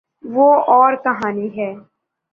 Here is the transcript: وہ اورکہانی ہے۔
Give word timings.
وہ 0.23 0.47
اورکہانی 0.67 1.47
ہے۔ 1.57 1.71